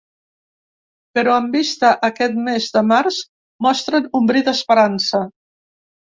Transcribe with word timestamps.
Però 1.17 1.33
amb 1.41 1.57
vista 1.57 1.85
a 1.89 1.99
aquest 2.07 2.39
mes 2.47 2.69
de 2.77 2.83
març 2.91 3.19
mostren 3.67 4.07
un 4.21 4.31
bri 4.31 4.41
d’esperança. 4.49 5.21